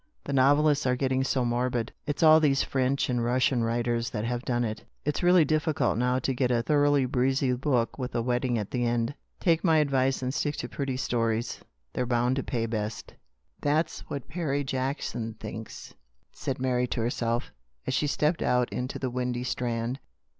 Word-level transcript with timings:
The 0.23 0.33
novelists 0.33 0.87
are 0.87 0.95
getting 0.95 1.23
so 1.23 1.45
morbid. 1.45 1.93
It's 2.07 2.23
all 2.23 2.39
these 2.39 2.63
French 2.63 3.07
and 3.07 3.19
Eussian 3.19 3.63
writers 3.63 4.09
that 4.09 4.25
have 4.25 4.41
done 4.41 4.63
it. 4.63 4.83
It's 5.05 5.21
really 5.21 5.45
difficult 5.45 5.95
now 5.95 6.17
to 6.17 6.33
get 6.33 6.49
a 6.49 6.63
thoroughly 6.63 7.05
breezy 7.05 7.53
book 7.53 7.99
with 7.99 8.15
a 8.15 8.21
wedding 8.23 8.57
at 8.57 8.71
the 8.71 8.83
end. 8.83 9.13
Take 9.39 9.63
my 9.63 9.77
advice 9.77 10.23
and 10.23 10.33
stick 10.33 10.55
to 10.55 10.67
pretty 10.67 10.97
stories. 10.97 11.59
They're 11.93 12.07
bound 12.07 12.37
to 12.37 12.43
pay 12.43 12.65
best."" 12.65 13.13
That's 13.61 13.99
what 14.09 14.27
Perry 14.27 14.63
Jackson 14.63 15.35
thinks," 15.35 15.93
said 16.33 16.57
Mary 16.59 16.87
to 16.87 17.01
herself, 17.01 17.53
as 17.85 17.93
she 17.93 18.07
stepped 18.07 18.41
out 18.41 18.73
into 18.73 18.97
the 18.97 19.11
windy 19.11 19.43
Strand. 19.43 19.99